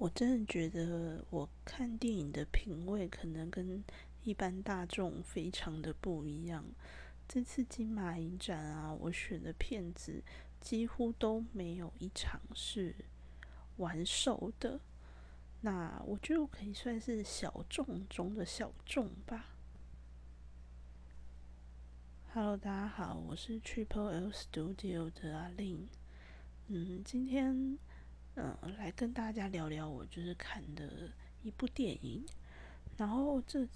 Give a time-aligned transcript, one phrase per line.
[0.00, 3.84] 我真的觉得我看电影的品味可能跟
[4.22, 6.64] 一般大众非常的不一样。
[7.28, 10.22] 这次金马影展啊，我选的片子
[10.58, 12.94] 几乎都没有一场是
[13.76, 14.80] 完售的。
[15.60, 19.54] 那我就可以算是小众中的小众吧。
[22.32, 25.86] Hello，大家好，我是 Triple L Studio 的阿令。
[26.68, 27.76] 嗯，今天
[28.36, 31.10] 嗯来跟大家聊聊我就是看的
[31.42, 32.24] 一部电影。
[32.96, 33.66] 然后这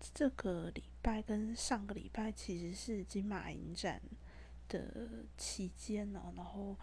[0.00, 4.00] 这个礼拜跟上个礼拜其实是金马影展
[4.68, 6.76] 的期间呢，然后。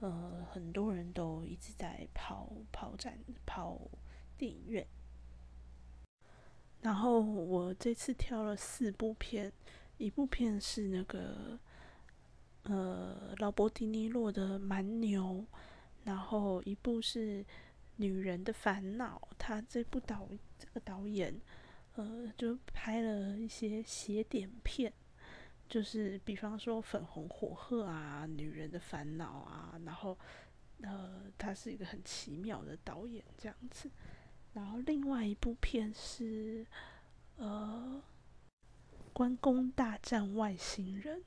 [0.00, 3.80] 呃，很多人都一直在跑跑展、跑
[4.36, 4.86] 电影院。
[6.80, 9.52] 然后我这次挑了四部片，
[9.96, 11.58] 一部片是那个
[12.62, 15.44] 呃劳勃迪尼洛的《蛮牛》，
[16.08, 17.44] 然后一部是
[17.96, 19.20] 《女人的烦恼》。
[19.38, 20.26] 他这部导
[20.58, 21.38] 这个导演
[21.96, 24.90] 呃就拍了一些邪点片。
[25.68, 30.18] 就是比方说粉红火鹤啊，女人的烦恼啊，然后
[30.80, 33.90] 呃，他是一个很奇妙的导演这样子。
[34.54, 36.66] 然后另外一部片是
[37.36, 38.02] 呃，
[39.12, 41.22] 关公大战外星人，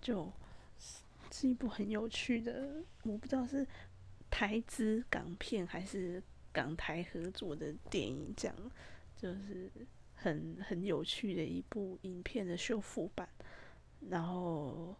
[0.00, 0.32] 就
[1.30, 3.64] 是一部很有趣的，我不知道是
[4.30, 8.56] 台资港片还是港台合作的电影，这样
[9.16, 9.70] 就是
[10.14, 13.28] 很很有趣的一部影片的修复版。
[14.08, 14.94] 然后，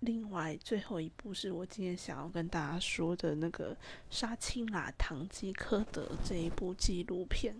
[0.00, 3.74] 另外最后一部是我今天想要跟大家说的那个
[4.10, 7.54] 《杀青啦唐吉诃德》这一部纪录片。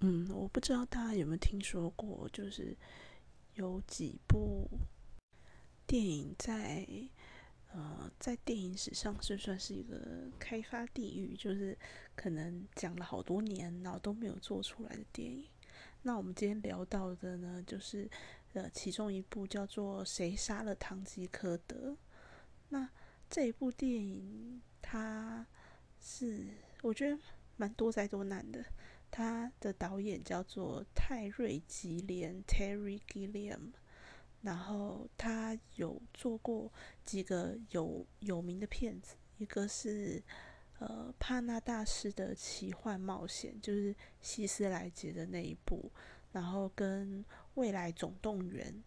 [0.00, 2.76] 嗯，我不知道大家有没有听说过，就是
[3.54, 4.68] 有几部
[5.86, 6.86] 电影在
[7.72, 11.76] 呃在电影史上是算是一个开发地狱，就是
[12.16, 15.46] 可能讲了好多年，然后都没有做出来的电影。
[16.02, 18.08] 那我们今天聊到的呢，就是
[18.54, 21.90] 呃，其中一部叫做《谁杀了堂吉诃德》。
[22.70, 22.88] 那
[23.28, 25.46] 这一部电影，它
[26.00, 26.46] 是
[26.82, 27.18] 我觉得
[27.56, 28.64] 蛮多灾多难的。
[29.10, 33.72] 它的导演叫做泰瑞吉连 （Terry Gilliam），
[34.42, 36.72] 然后他有做过
[37.04, 40.22] 几个有有名的片子，一个是
[40.78, 45.90] 呃帕纳大师的奇幻冒险，就是希斯莱杰的那一部。
[46.30, 48.84] 然后跟《未来总动员》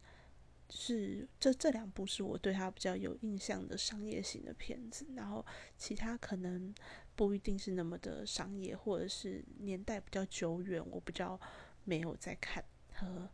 [0.74, 5.46] 是这这两部是我对他比较有印象的商业型的片子，然后
[5.76, 6.74] 其他可能
[7.16, 11.38] 不一定是那么的商业，或者是年代比较久远，我比较
[11.84, 12.64] 没有在看。
[12.94, 13.28] 和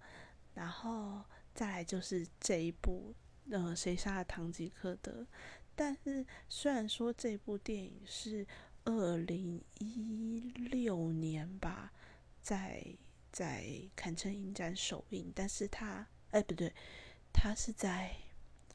[0.56, 1.22] 然后
[1.58, 3.14] 再来就是这一部，
[3.50, 5.28] 呃，谁杀了堂吉诃德？
[5.76, 8.48] 但是虽然说这部电影是
[8.86, 11.92] 二零一六年吧，
[12.42, 12.96] 在。
[13.30, 16.74] 在坎城影展首映，但是他哎不对，
[17.32, 18.16] 他是在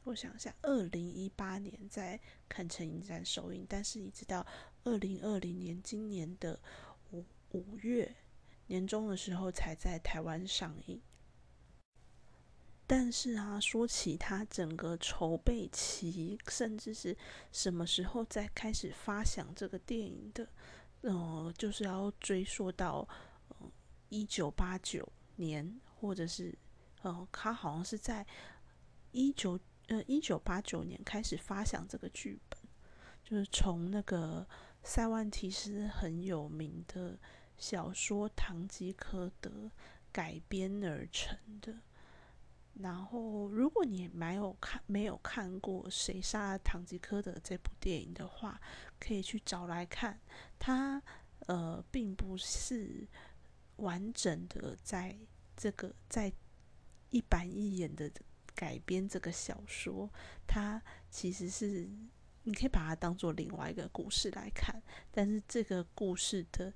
[0.05, 4.47] 我想一下，二零一八年在坎城影展首映，但是一直到
[4.85, 6.61] 二零二零年今年的
[7.11, 8.15] 五五月
[8.69, 11.01] 年中的时候才在台湾上映。
[12.95, 17.17] 但是啊，说起他整个筹备期，甚至是
[17.51, 20.47] 什么时候在开始发想这个电影的，
[21.01, 23.09] 嗯，就是要追溯到。
[24.11, 26.55] 一九八九年，或者是，
[27.01, 28.27] 呃，他好像是在
[29.11, 32.61] 一九呃一九八九年开始发想这个剧本，
[33.25, 34.47] 就是从那个
[34.83, 37.19] 塞万提斯很有名的
[37.57, 39.51] 小说《堂吉诃德》
[40.13, 41.79] 改编而成的。
[42.81, 48.61] 然后，如果你没有看没有看过《谁杀了堂吉诃德》这部电影的话，
[48.99, 50.21] 可以去找来看。
[50.59, 51.03] 它
[51.47, 53.09] 呃，并不是。
[53.77, 55.19] 完整的在
[55.57, 56.33] 这个在
[57.11, 58.09] 一板一眼的
[58.55, 60.09] 改编这个小说，
[60.47, 60.81] 它
[61.11, 61.89] 其实是
[62.45, 64.81] 你可以把它当做另外一个故事来看，
[65.11, 66.73] 但是这个故事的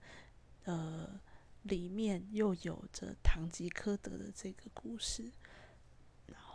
[0.65, 1.21] 呃
[1.63, 5.31] 里面又有着堂吉诃德的这个故事。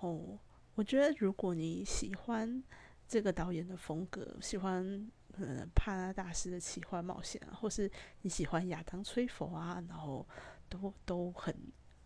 [0.02, 0.38] 哦
[0.76, 2.64] 我觉得，如果你喜欢
[3.08, 5.10] 这个导演的风格，喜欢。
[5.38, 7.90] 嗯，帕拉大师的奇幻冒险，或是
[8.22, 10.28] 你喜欢亚当崔佛啊，然后
[10.68, 11.56] 都都很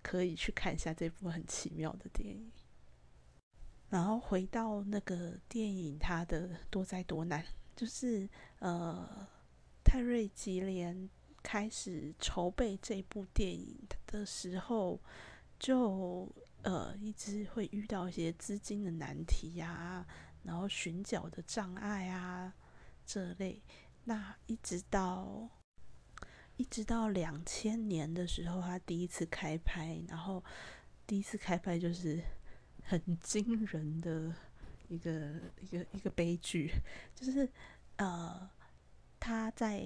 [0.03, 2.51] 可以去看一下这部很奇妙的电影。
[3.89, 7.43] 然后回到那个电影，它的多灾多难，
[7.75, 9.27] 就是呃，
[9.83, 11.09] 泰瑞吉连
[11.41, 13.75] 开始筹备这部电影
[14.05, 15.01] 的时候，
[15.57, 16.31] 就
[16.65, 20.05] 呃一直会遇到一些资金的难题呀，
[20.43, 22.53] 然后寻角的障碍啊。
[23.05, 23.61] 这类，
[24.05, 25.47] 那一直到
[26.57, 30.43] 一直到两千年的时候，他第一次开拍，然后
[31.05, 32.21] 第一次开拍就是
[32.83, 34.33] 很惊人的
[34.87, 36.71] 一个一个一个悲剧，
[37.15, 37.47] 就是
[37.97, 38.49] 呃
[39.19, 39.81] 他在。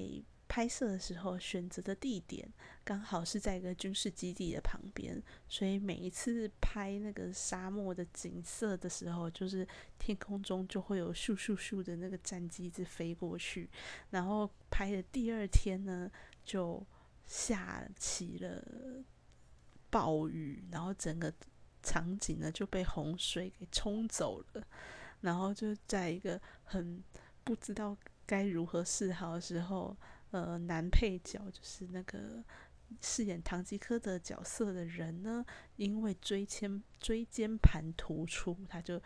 [0.49, 2.51] 拍摄的时候选择的地点
[2.83, 9.65] 刚好是在一个军事基地的旁边，所以每一次拍那个沙漠的景色的时候，就是
[9.99, 13.69] 天空中就会有咻咻咻的那个战机一直飞过去。
[14.09, 16.09] 然后拍的第二天呢，
[16.43, 16.83] 就
[17.27, 18.59] 下起了
[19.91, 21.31] 暴雨，然后整个
[21.83, 24.67] 场景呢就被洪水给冲走了。
[25.21, 27.03] 然后就在一个很
[27.43, 29.95] 不知道该如何是好的时候。
[30.31, 32.43] 呃，男配角就是那个
[33.01, 35.43] 饰演唐吉诃德角色的人呢，
[35.75, 39.01] 因为椎间椎间盘突出，他就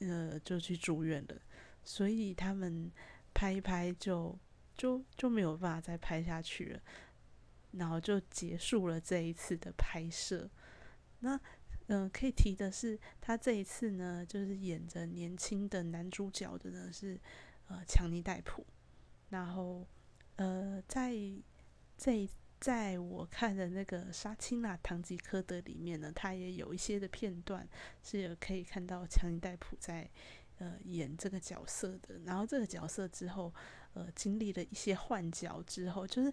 [0.00, 1.40] 呃就去住院了，
[1.84, 2.90] 所以他们
[3.32, 4.36] 拍一拍就
[4.76, 6.80] 就就没有办法再拍下去了，
[7.72, 10.50] 然后就结束了这一次的拍摄。
[11.20, 11.40] 那
[11.86, 17.20] 嗯，可以提的是，他这一次呢，就是演着年轻的男主角的呢是
[17.68, 18.66] 呃强尼戴普，
[19.28, 19.86] 然后。
[20.38, 21.12] 呃，在
[21.96, 22.28] 在
[22.60, 27.68] 在我看的那个《杀青啦堂吉诃德》里面呢，他也有一些的片段
[28.04, 30.08] 是有可以看到强尼戴普在
[30.58, 32.20] 呃演这个角色的。
[32.24, 33.52] 然后这个角色之后，
[33.94, 36.32] 呃，经历了一些换角之后，就是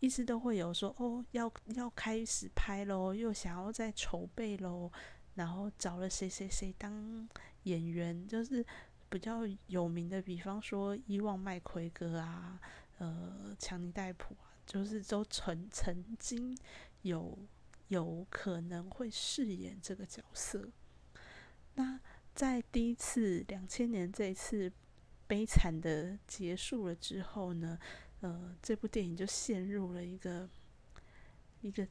[0.00, 4.90] 一直都会有说哦，要要开始拍喽，又想要再筹备喽，
[5.34, 7.28] 然后找了谁谁谁当
[7.62, 8.66] 演员，就是
[9.08, 12.60] 比较有名的，比方说伊旺麦奎格啊。
[12.98, 16.56] 呃，强尼戴普啊，就是都曾曾经
[17.02, 17.38] 有
[17.88, 20.70] 有可能会饰演这个角色。
[21.74, 22.00] 那
[22.34, 24.72] 在第一次两千年这一次
[25.26, 27.78] 悲惨的结束了之后呢，
[28.20, 30.48] 呃，这部电影就陷入了一个
[31.60, 31.86] 一个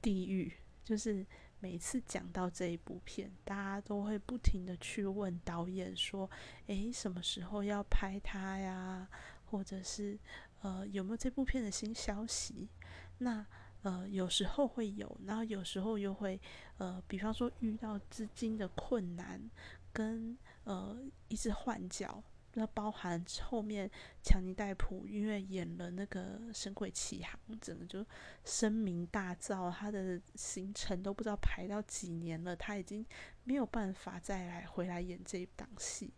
[0.00, 0.52] 地狱，
[0.84, 1.26] 就是
[1.60, 6.28] 每次讲到这一部片，大家都会不停的去问导演说
[6.68, 9.08] ：“诶，什么时候要拍它呀？”
[9.52, 10.18] 或者是
[10.62, 12.70] 呃有没有这部片的新消息？
[13.18, 13.46] 那
[13.82, 16.40] 呃有时候会有，然后有时候又会
[16.78, 19.50] 呃，比方说遇到资金的困难，
[19.92, 22.22] 跟呃一直换角，
[22.54, 23.90] 那包含后面
[24.22, 28.04] 强尼戴普因为演了那个《神鬼奇航》，整个就
[28.42, 33.04] 声名大噪，他的行程都不知道排到几年了，他已经
[33.44, 36.10] 没有办法再来回来演这一档戏，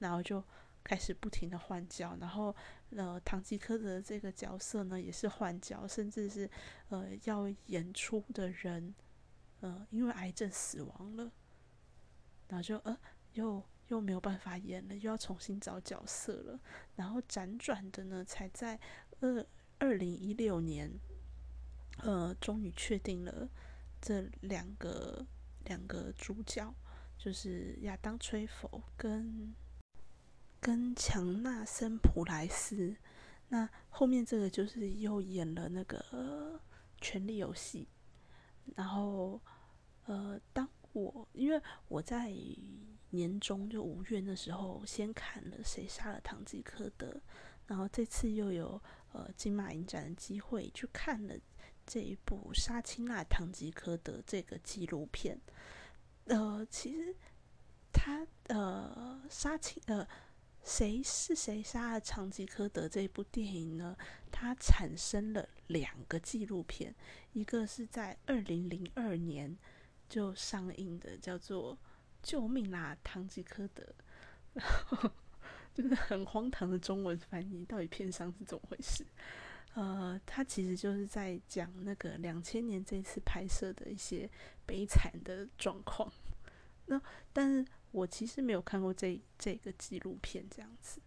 [0.00, 0.42] 然后就。
[0.88, 2.56] 开始不停的换角，然后
[2.96, 6.48] 呃，唐吉诃德这个角色呢也是换角，甚至是
[6.88, 8.94] 呃要演出的人，
[9.60, 11.30] 呃因为癌症死亡了，
[12.48, 12.98] 然后就呃
[13.34, 16.58] 又又没有办法演了，又要重新找角色了，
[16.96, 18.80] 然后辗转的呢才在
[19.20, 19.46] 二
[19.76, 20.90] 二零一六年，
[21.98, 23.46] 呃终于确定了
[24.00, 25.26] 这两个
[25.66, 26.74] 两个主角，
[27.18, 29.54] 就是亚当崔佛跟。
[30.60, 32.96] 跟强纳森普莱斯，
[33.48, 36.60] 那后面这个就是又演了那个
[37.00, 37.88] 《权力游戏》，
[38.76, 39.40] 然后
[40.06, 42.34] 呃，当我因为我在
[43.10, 47.06] 年终就五月的时候先看了《谁杀了唐吉诃德》，
[47.66, 48.82] 然后这次又有
[49.12, 51.34] 呃金马影展的机会去看了
[51.86, 55.40] 这一部《杀青那唐吉诃德》这个纪录片，
[56.24, 57.14] 呃，其实
[57.92, 60.06] 他呃杀青呃。
[60.68, 63.96] 谁是谁杀了长吉诃德这部电影呢？
[64.30, 66.94] 它产生了两个纪录片，
[67.32, 69.56] 一个是在二零零二年
[70.10, 71.74] 就上映的，叫做
[72.22, 73.82] 《救命啦，唐吉诃德》，
[74.52, 75.10] 然后
[75.72, 79.06] 就是很荒唐的中文翻译，到底片商是怎么回事？
[79.72, 84.28] 呃，它其实就是在讲那个两千年这次拍摄的一些
[84.66, 86.12] 悲惨的状况。
[86.84, 87.00] 那
[87.32, 87.64] 但是。
[87.90, 91.00] 我其实没有看过这这个纪录片这样子，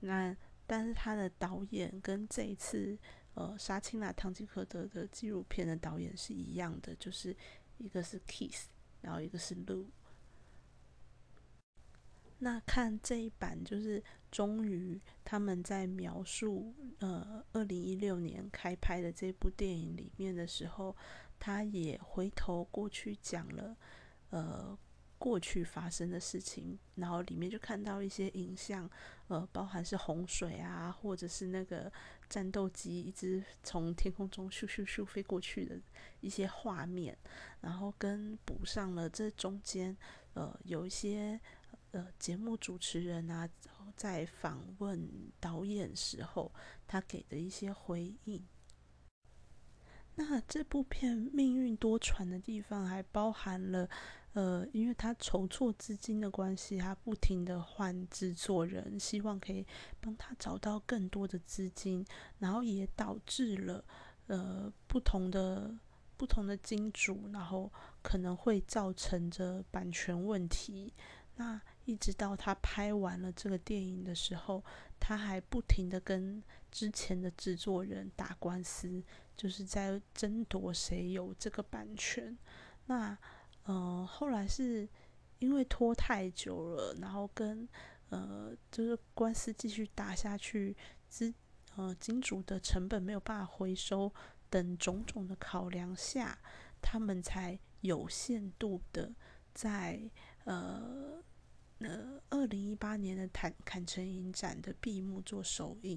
[0.00, 2.98] 那但是他的导演跟这一次
[3.32, 7.34] 呃杀青了唐吉诃德的纪录片的导演是一样的，就是
[7.78, 8.66] 一个是 Kiss，
[9.00, 9.86] 然后一个是 Lou。
[12.40, 20.94] 那看这一版就是终于他们在描述呃二零一六年开拍的这部电影里面的时候，
[21.38, 23.76] 他也回头过去讲了
[24.30, 24.78] 呃。
[25.18, 28.88] 过去发生的事情，然后里面就看到一些影像，
[29.26, 31.92] 呃，包含是洪水啊，或者是那个
[32.28, 35.78] 战斗机一直从天空中咻咻咻飞过去的
[36.20, 37.18] 一些画面，
[37.60, 39.96] 然后跟补上了这中间，
[40.34, 41.40] 呃，有一些
[41.90, 43.48] 呃节目主持人啊，
[43.96, 45.10] 在访问
[45.40, 46.52] 导演时候，
[46.86, 48.46] 他给的一些回应。
[50.20, 53.88] 那这部片命运多舛的地方，还包含了，
[54.34, 59.66] 呃，因为他筹措资金的关系，他不停的换制作人，希望可以
[60.00, 62.06] 帮他找到更多的资金，
[62.38, 63.84] 然后也导致了，
[64.26, 65.76] 呃，不同的
[66.16, 70.92] 不同的金主，然后可能会造成着版权问题。
[71.36, 74.62] 那一直到他拍完了这个电影的时候，
[75.00, 79.02] 他还不停的跟之前的制作人打官司，
[79.36, 82.36] 就是在争夺谁有这个版权。
[82.86, 83.16] 那，
[83.68, 84.88] 呃，后来是
[85.38, 87.68] 因为拖太久了，然后跟
[88.08, 90.74] 呃，就是官司继续打下去，
[91.08, 91.32] 资
[91.76, 94.10] 呃金主的成本没有办法回收
[94.48, 96.38] 等种种的考量下，
[96.80, 99.14] 他们才有限度的
[99.52, 100.10] 在
[100.44, 101.22] 呃。
[101.80, 105.96] 呃，二零一八年的坦坦城影展的闭幕做首映，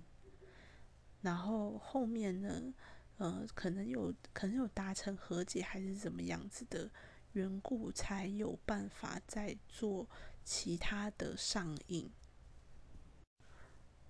[1.22, 2.72] 然后后面呢，
[3.18, 6.88] 呃，可能有可能有达成和解还是怎么样子的
[7.34, 10.10] 缘故，才有办法再做
[10.44, 12.10] 其他的上映。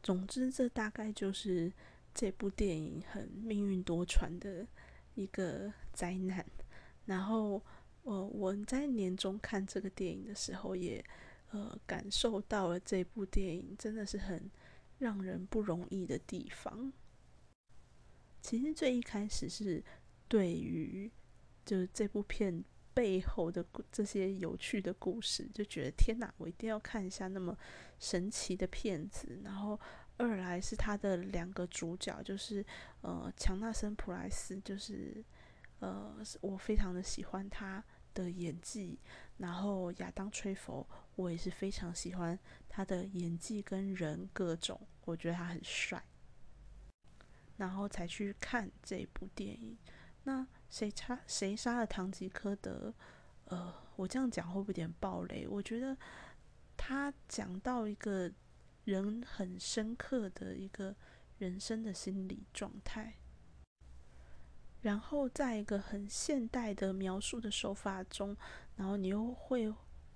[0.01, 1.71] 总之，这大概就是
[2.13, 4.67] 这部电影很命运多舛的
[5.15, 6.45] 一个灾难。
[7.05, 7.63] 然后，
[8.03, 11.03] 呃，我在年终看这个电影的时候也。
[11.53, 14.49] 呃，感受到了这部电影真的是很
[14.99, 16.93] 让人不容易的地方。
[18.41, 19.83] 其实最一开始是
[20.29, 21.11] 对于
[21.65, 22.63] 就是这部片
[23.01, 27.57] 背后的这些有趣的故事，就觉得天哪，我一定要看一下那么
[27.97, 29.41] 神奇的片子。
[29.43, 29.79] 然后
[30.17, 32.63] 二来是他的两个主角，就是
[33.01, 35.25] 呃强纳森普莱斯，就是
[35.79, 38.99] 呃我非常的喜欢他的演技。
[39.37, 40.87] 然后亚当吹佛。
[41.15, 42.37] 我也是非常喜欢
[42.69, 46.03] 他的演技跟人各种，我觉得他很帅，
[47.57, 49.75] 然后才去看这部电影。
[50.23, 52.91] 那谁杀谁杀了堂吉诃德？
[53.45, 55.47] 呃，我这样讲会不会有点暴雷？
[55.47, 55.95] 我觉得
[56.75, 58.31] 他讲到一个
[58.85, 60.95] 人很深刻的一个
[61.37, 63.17] 人生的心理状态，
[64.81, 68.35] 然后在一个很现代的描述的手法中，
[68.77, 69.71] 然后你又会。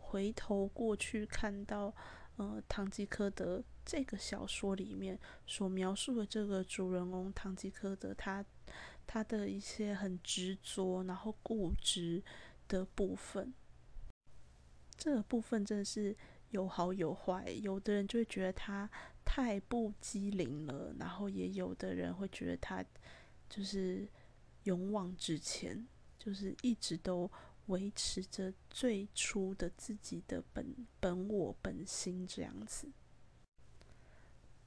[0.07, 1.93] 回头过去看到，
[2.37, 8.45] 呃，《堂吉诃德》这个小说里面所描述的这个主人公堂吉诃德，他
[9.05, 12.23] 他的一些很执着，然后固执
[12.67, 13.53] 的部分，
[14.97, 16.15] 这个部分真的是
[16.49, 17.49] 有好有坏。
[17.61, 18.89] 有的人就会觉得他
[19.23, 22.83] 太不机灵了，然后也有的人会觉得他
[23.49, 24.07] 就是
[24.63, 27.31] 勇往直前，就是一直都。
[27.67, 32.87] 维持着最初的自己的本本我本心这样子，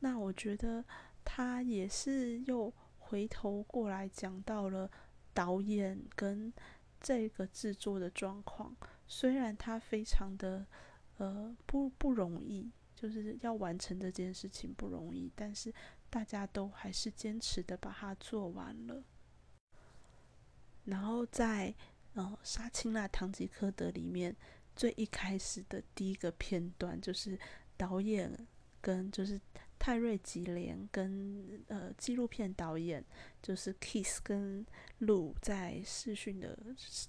[0.01, 0.85] 那我觉得
[1.25, 2.75] 他也是又
[3.09, 4.91] 回头过来讲到了
[5.33, 6.53] 导演跟
[7.01, 8.77] 这个制作的状况。
[9.07, 10.67] 虽然他非常的
[11.17, 15.73] 呃不不容易，就是要完成这件事情不容易，但是
[16.11, 19.03] 大家都还是坚持的把它做完了，
[20.85, 21.75] 然后在。
[22.15, 23.07] 呃，杀青啦！
[23.07, 24.35] 堂吉诃德里面
[24.75, 27.39] 最一开始的第一个片段，就是
[27.77, 28.35] 导演
[28.81, 29.41] 跟就是
[29.89, 33.03] 泰瑞吉连跟呃纪录片导演，
[33.41, 34.67] 就是 Kiss 跟
[35.01, 36.59] Lu 在视讯的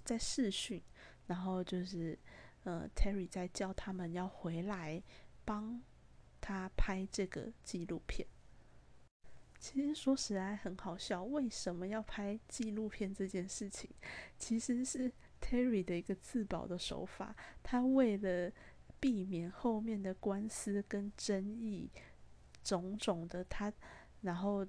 [0.05, 0.81] 在视讯，
[1.27, 2.17] 然后就是
[2.63, 5.03] 呃 Terry 在叫他们要回来
[5.43, 5.81] 帮
[6.39, 8.25] 他拍这个纪录片。
[9.59, 13.89] 其实说实在很好笑，为什么要拍纪录片这件事情，
[14.37, 17.35] 其实是 Terry 的一个自保的手法。
[17.61, 18.49] 他为了
[19.01, 21.89] 避免后面的官司跟争议
[22.63, 23.71] 种种的，他
[24.21, 24.65] 然后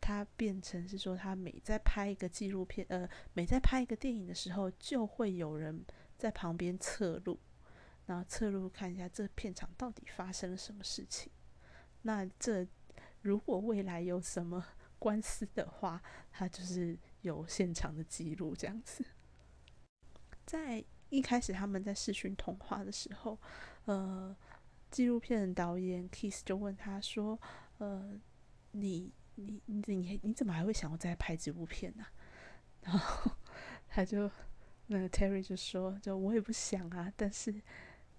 [0.00, 5.84] 他变成是说，他每在拍一个纪录片，呃，每在拍一个电影的时候，就会有人
[6.16, 7.38] 在旁边侧录，
[8.06, 11.30] 然后侧录看一下这片场到底发生了什么事情。
[12.02, 12.66] 那这。
[13.22, 14.62] 如果未来有什么
[15.00, 19.02] 官司的话，他就是有现场的记录这样子。
[20.44, 23.40] 在一开始他们在视讯通话的时候，
[23.86, 24.36] 呃，
[24.94, 27.36] 纪录片的导演 Kiss 就问他说
[27.78, 28.16] ：“呃，
[28.70, 32.06] 你你你你你怎么还会想要再拍这部片呢？”
[32.82, 33.32] 然后
[33.88, 34.30] 他就
[34.86, 37.60] 那个 Terry 就说：“就我也不想啊，但是。”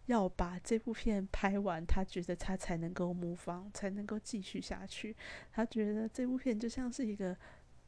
[0.07, 5.15] 要把这部片拍完，他觉得他才能够模仿，才能够继续下去。
[5.51, 7.35] 他觉得这部片就像是一个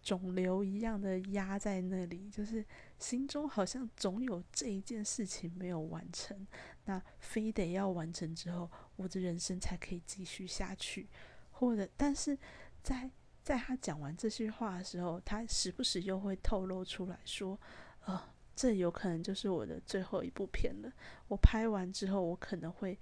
[0.07, 2.65] 肿瘤一样的压在那里，就是
[2.97, 6.47] 心中好像总有这一件事情没有完成，
[6.85, 11.09] 那非得要完成之后，我的人生才可以继续下去。
[11.51, 12.37] 或者，但是
[12.81, 13.11] 在
[13.43, 17.59] 在他讲完这句话的时候，他时不时又会透露出来说
[18.07, 20.89] ：“呃，这有可能就是我的最后一部片了。
[21.27, 22.97] 我拍完之后，我可能会。”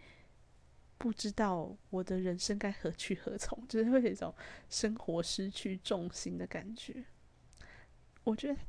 [1.05, 4.33] 不知道我的人生该何去何从，就是会有一种
[4.67, 7.05] 生活失去重心的感觉。
[8.23, 8.59] 我觉得，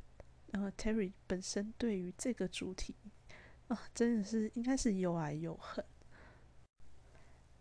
[0.52, 2.94] 呃，Terry 本身对于这个主题
[3.68, 5.82] 啊，真的是应该是又爱又恨。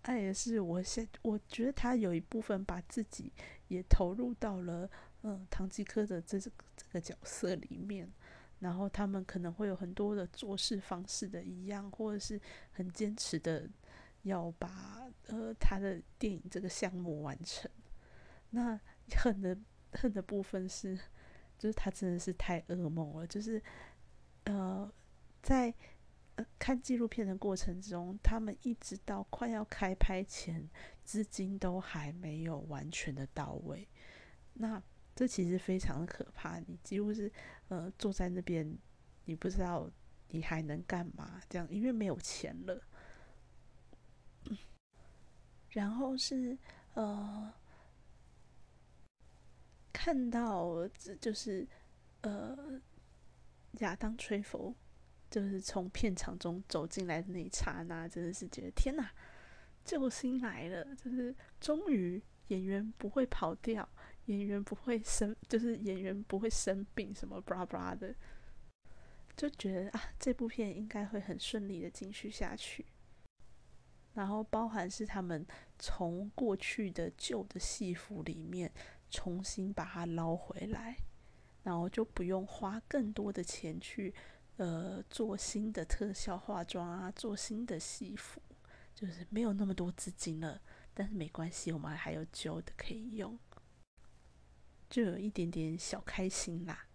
[0.01, 3.31] 爱也是我现，我觉得他有一部分把自己
[3.69, 4.91] 也投入到了
[5.21, 6.51] 嗯唐吉诃德这这
[6.91, 8.11] 个角色里面，
[8.59, 12.37] 然后他们可能会有很多的做事方式的一样，或者是
[12.73, 13.69] 很坚持的。
[14.25, 17.69] 要把呃他的电影这个项目完成，
[18.49, 18.79] 那
[19.17, 19.55] 恨的
[19.91, 20.95] 恨的部分是，
[21.59, 23.27] 就是他真的是太噩梦了。
[23.27, 23.61] 就是
[24.45, 24.91] 呃
[25.43, 25.71] 在
[26.35, 30.67] 呃看纪录片的过程中，他们一直到快要开拍前，
[31.03, 33.87] 资金都还没有完全的到位。
[34.53, 34.81] 那
[35.15, 37.31] 这其实非常的可怕，你几乎是
[37.67, 38.75] 呃坐在那边，
[39.25, 39.87] 你不知道
[40.29, 42.81] 你还能干嘛，这样因为没有钱了。
[45.75, 46.57] 然后是
[46.93, 47.53] 呃，
[49.91, 50.87] 看到
[51.19, 51.67] 就是
[52.21, 52.81] 呃，
[53.79, 54.73] 亚当吹佛，
[55.29, 59.11] 就是从片场中走进来的那一刹那，真的是觉得天哪，
[59.83, 60.95] 救星来了！
[60.95, 63.87] 就是终于演员不会跑掉，
[64.27, 68.15] 演员不会生，就是演员不会生病什么 bra bra 的，
[69.35, 72.85] 就觉得啊，这部片应该会很顺利的继续下去。
[74.15, 75.45] 然后包含是他们
[75.77, 78.71] 从过去的旧的戏服里面
[79.11, 80.95] 重新把它捞回来，
[81.63, 84.15] 然后就不用花更多的钱去
[84.55, 88.41] 呃做新的特效化妆啊，做新的戏服，
[88.93, 90.61] 就是没有那么多资金了。
[90.93, 93.37] 但是没关系，我们还有旧的可以用，
[94.89, 96.87] 就有一点点小开心啦。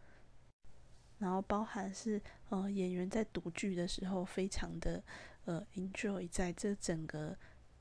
[1.19, 5.05] 然后包含是呃演员在读剧的时候非常的。
[5.51, 7.37] 呃，enjoy 在这整个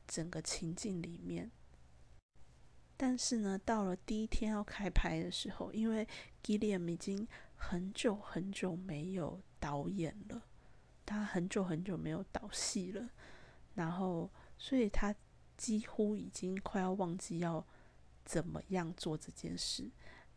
[0.08, 1.52] 整个情境里面，
[2.98, 6.08] 但是呢，到了第一天要开拍的时候，因为
[6.44, 10.42] Gilliam 已经很久很久没有导演了，
[11.06, 13.08] 他很久很久没有导戏了，
[13.76, 15.14] 然后，所以他
[15.56, 17.64] 几乎已经快要忘记要
[18.26, 19.92] 怎么样做这件事。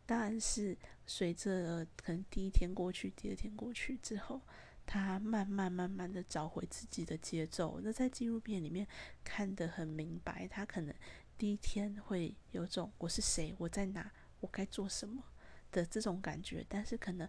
[0.05, 4.39] 但是随着可能第一天过去，第二天过去之后。
[4.85, 8.85] 他慢慢慢慢的找回自己的节奏，那在纪录片里面
[9.23, 10.47] 看得很明白。
[10.47, 10.93] 他可能
[11.37, 15.23] 第一天会有种我是谁，我在哪，我该做什么
[15.71, 17.27] 的这种感觉，但是可能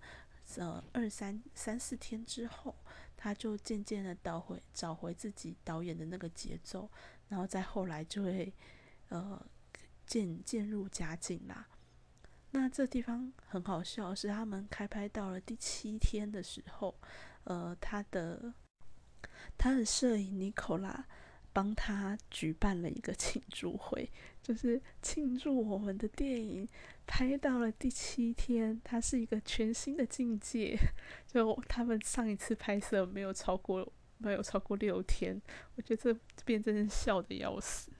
[0.57, 2.75] 呃二三三四天之后，
[3.17, 6.91] 他就渐渐的找回找回自己导演的那个节奏，
[7.29, 8.53] 然后再后来就会
[9.09, 9.41] 呃
[10.05, 11.69] 渐渐入佳境啦。
[12.51, 16.95] 那这地方很好笑，是他们开拍到了第七天的时候。
[17.45, 18.55] 呃，他的
[19.57, 21.07] 他的摄影尼可拉
[21.53, 24.11] 帮他举办了一个庆祝会，
[24.43, 26.69] 就是庆祝我们的电影
[27.07, 30.77] 拍到了第七天，它是一个全新的境界。
[31.29, 35.41] 就他们上一次拍摄没有超过没有超过六天，
[35.77, 37.93] 我觉得这边真是笑的要死。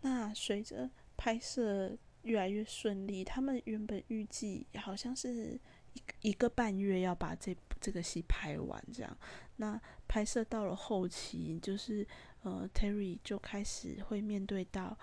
[0.00, 5.60] 那随着拍摄越来越顺利，他们原本预计好像是
[5.92, 7.54] 一一个半月要把这。
[7.84, 9.14] 这个戏拍完，这样，
[9.56, 12.06] 那拍摄到了后期，就是
[12.40, 14.98] 呃，Terry 就开始会面对到，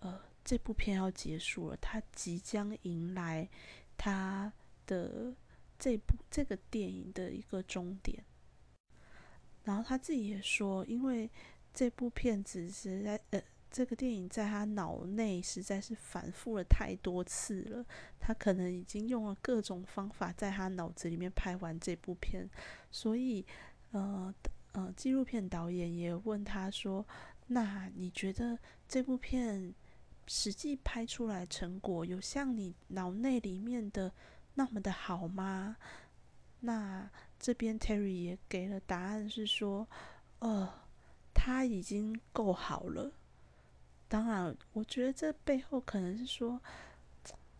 [0.00, 3.48] 呃，这部片要结束了，他即将迎来
[3.96, 4.52] 他
[4.84, 5.34] 的
[5.78, 8.22] 这部这个电影的一个终点。
[9.64, 11.30] 然后他自己也说，因为
[11.72, 13.42] 这部片子是在呃。
[13.70, 17.84] 这个电影在他脑内实在是反复了太多次了，
[18.18, 22.48] 他可能已经用了各种方法在他脑子里面拍完这部片，
[22.90, 23.44] 所以，
[23.92, 24.34] 呃
[24.72, 27.06] 呃，纪录片导演也问他说
[27.48, 29.74] ：“那你觉得这部片
[30.26, 34.12] 实际拍出来成果有像你脑内里面的
[34.54, 35.76] 那么的好吗？”
[36.60, 39.86] 那这边 Terry 也给了答案是说
[40.40, 40.68] ：“呃，
[41.32, 43.12] 他已经够好了。”
[44.08, 46.60] 当然，我觉得这背后可能是说，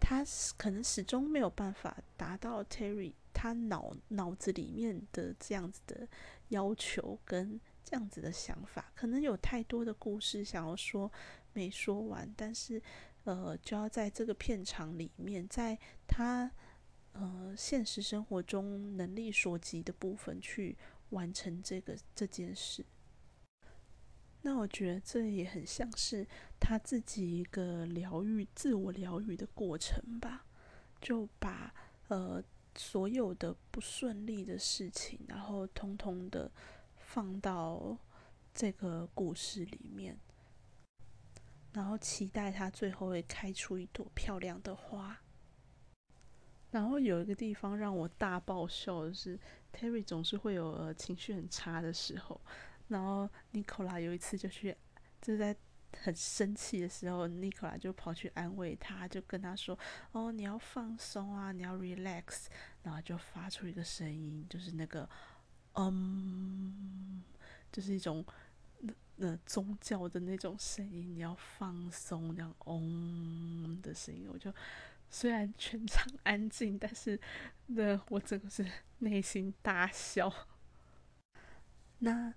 [0.00, 0.24] 他
[0.56, 6.08] 可能始终没有办法达到 Terry 他脑脑子里面的这样子的
[6.48, 11.12] 要求跟这样子的想法，可能有太多的故事想要说
[11.52, 12.32] 没说完。
[12.36, 12.80] 但是，
[13.24, 16.50] 呃，就要在这个片场里面，在他
[17.12, 20.76] 呃现实生活中能力所及的部分去
[21.10, 22.84] 完成这个这件事。
[24.42, 26.26] 那我觉得这也很像是
[26.60, 30.46] 他自己一个疗愈、自我疗愈的过程吧，
[31.00, 31.74] 就把
[32.06, 32.42] 呃
[32.76, 36.50] 所有的不顺利的事情，然后通通的
[36.96, 37.98] 放到
[38.54, 40.16] 这个故事里面，
[41.72, 45.18] 然后期待他最后会开出一朵漂亮的花。
[46.70, 49.38] 然后有一个地方让我大爆笑的是
[49.72, 52.40] ，Terry 总是会有呃情绪很差的时候。
[52.88, 54.76] 然后尼可拉有一次就去，
[55.20, 55.54] 就在
[56.02, 59.78] 很生气的时候，尼可拉就跑去安慰他，就跟他说
[60.12, 62.46] ：“哦，你要放松啊，你要 relax。”
[62.84, 65.08] 然后就发出一个声音，就是那个
[65.76, 67.22] “嗯”，
[67.72, 68.24] 就是一种
[68.80, 74.28] 那那宗教的那种声音，你要放松，那样“嗡”的声音。
[74.30, 74.52] 我就
[75.10, 77.18] 虽然全场 安静，但是
[77.66, 80.32] 那我真的是内心大笑。
[82.00, 82.34] 那。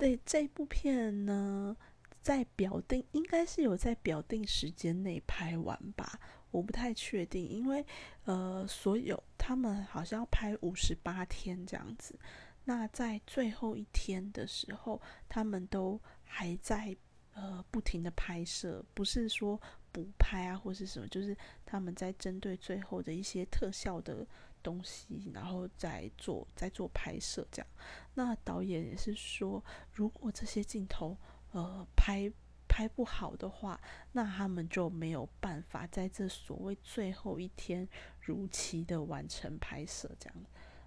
[0.00, 1.76] 对这部片呢，
[2.22, 6.18] 在表定应该是有在表定时间内拍完吧，
[6.50, 7.84] 我不太确定，因为
[8.24, 12.18] 呃，所有他们好像要拍五十八天这样子。
[12.64, 16.96] 那在最后一天的时候，他们都还在
[17.34, 19.60] 呃不停的拍摄，不是说
[19.92, 21.36] 补拍啊或是什么，就是
[21.66, 24.26] 他们在针对最后的一些特效的。
[24.62, 27.66] 东西，然后再做再做拍摄，这样。
[28.14, 31.16] 那导演也是说，如果这些镜头
[31.52, 32.30] 呃拍
[32.68, 33.80] 拍不好的话，
[34.12, 37.88] 那他们就没有办法在这所谓最后一天
[38.20, 40.36] 如期的完成拍摄，这样。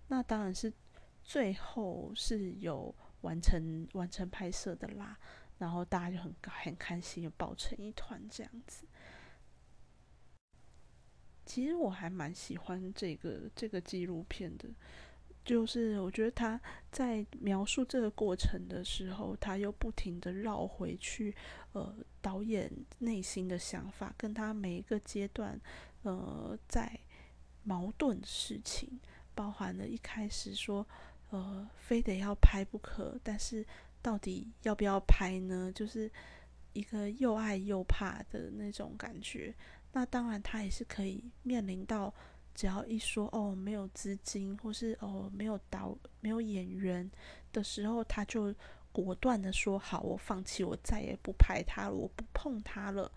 [0.07, 0.71] 那当然是
[1.23, 5.17] 最后是有完成完成拍摄的啦，
[5.57, 8.85] 然后大家就很很开心，抱成一团这样子。
[11.45, 14.69] 其实我还蛮喜欢这个这个纪录片的，
[15.43, 16.59] 就是我觉得他
[16.91, 21.35] 在描述这个过程的时候，他又不停的绕回去，
[21.73, 25.59] 呃，导演内心的想法，跟他每一个阶段，
[26.03, 26.99] 呃，在
[27.63, 28.99] 矛盾的事情，
[29.35, 30.87] 包含了一开始说，
[31.31, 33.65] 呃，非得要拍不可，但是
[34.01, 35.71] 到底要不要拍呢？
[35.73, 36.09] 就是
[36.73, 39.53] 一个又爱又怕的那种感觉。
[39.91, 42.13] 那当然，他也是可以面临到，
[42.55, 47.09] 只要一说哦没有资金，或是哦没有导没有演员
[47.51, 48.53] 的时候，他就
[48.91, 53.11] 果断的说好，我放弃，我再也不拍他了，我不碰他了，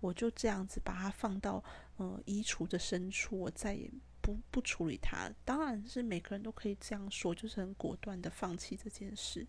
[0.00, 1.62] 我就这样子把它放到
[1.96, 5.30] 呃衣橱的深处，我再也不不处理它。
[5.44, 9.46] 当然是每个人都可以这样说，就是很果断的放弃这件事。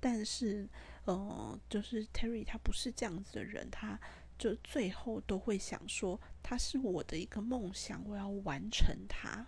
[0.00, 0.68] 但是，
[1.04, 3.98] 呃，就是 Terry 他不是这样子的人，他。
[4.40, 9.46] 就最后都会想说，它是我的一个梦想，我要完成它。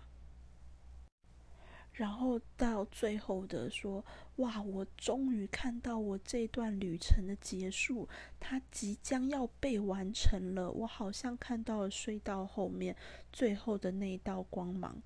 [1.91, 8.07] 然后到最后的说，哇，我终于看到我这段旅程的结束，
[8.39, 10.69] 它即将要被完成了。
[10.71, 12.95] 我好像看到了隧道后面
[13.31, 15.01] 最后的那一道光芒，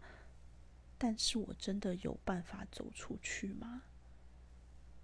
[0.97, 3.84] 但是我真的有办法走出去吗？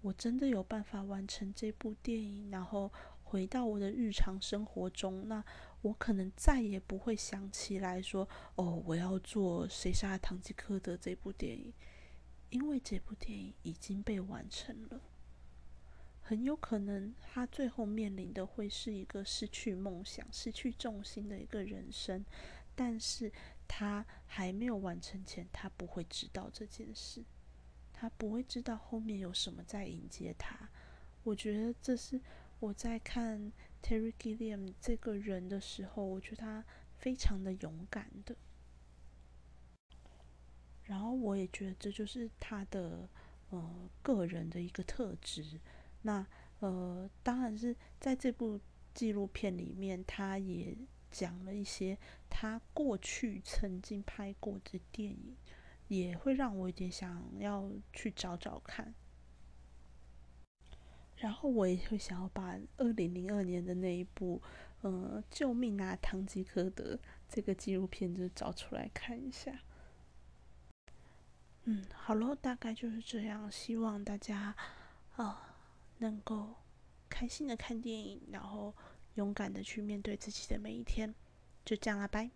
[0.02, 2.92] 我真的有办法完成这部电影，然后？
[3.34, 5.44] 回到我的日常生活中，那
[5.82, 11.72] 我可能再也不会想起来说：“哦，我要做谁杀了唐吉诃德这部电影，
[12.50, 15.00] 因为这部电影已经被完成了。
[16.20, 22.24] 很有可能他最后面临的会是一个失去梦想、失去重心的一个人生，
[22.76, 23.32] 但是
[23.66, 27.24] 他还没有完成前，他不会知道这件事，
[27.92, 30.68] 他不会知道后面有什么在迎接他。
[31.24, 32.20] 我觉得这是。
[32.60, 36.64] 我在看 Terry Gilliam 这个人的时候，我觉得他
[36.96, 38.36] 非常的勇敢的，
[40.84, 43.08] 然后我也觉得这就是他的
[43.50, 45.60] 呃个人的一个特质。
[46.02, 46.26] 那
[46.60, 48.58] 呃，当然是在这部
[48.94, 50.76] 纪录片里面，他也
[51.10, 51.98] 讲了一些
[52.30, 55.36] 他过去曾经拍过的电影，
[55.88, 58.94] 也会让我有点想要去找找看。
[61.24, 64.42] 然后我也会想要把二零零二年的那一部，
[64.82, 66.98] 呃，救命啊，唐吉诃德
[67.30, 69.58] 这个纪录片就找出来看一下。
[71.62, 73.50] 嗯，好喽，大概就是这样。
[73.50, 74.54] 希望大家
[75.16, 75.56] 啊
[75.96, 76.56] 能够
[77.08, 78.74] 开心的看电影，然后
[79.14, 81.14] 勇敢的去面对自己的每一天。
[81.64, 82.30] 就这样了，拜。